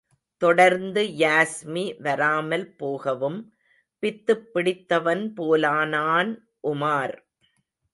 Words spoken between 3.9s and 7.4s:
பித்துப் பிடித்தவன் போலானான் உமார்.